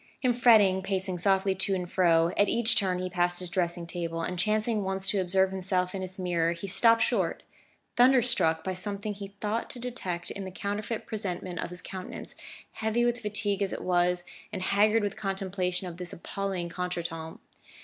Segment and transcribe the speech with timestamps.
[0.23, 3.85] In his fretting, pacing softly to and fro, at each turn he passed his dressing
[3.85, 7.43] table, and chancing once to observe himself in its mirror, he stopped short,
[7.97, 12.35] thunderstruck by something he thought to detect in the counterfeit presentment of his countenance,
[12.71, 17.37] heavy with fatigue as it was, and haggard with contemplation of this appalling contretemps.